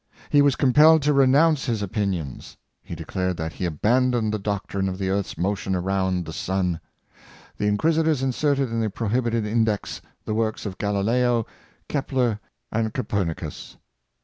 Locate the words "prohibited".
8.89-9.45